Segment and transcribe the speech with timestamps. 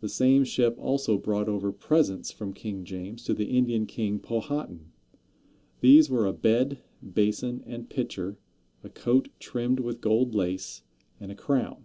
[0.00, 4.90] The same ship also brought over presents from King James to the Indian King Powhatan.
[5.80, 8.36] These were a bed, basin and pitcher,
[8.82, 10.82] a coat trimmed with gold lace,
[11.20, 11.84] and a crown.